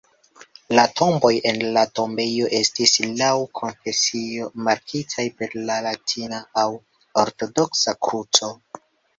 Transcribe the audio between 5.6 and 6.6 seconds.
latina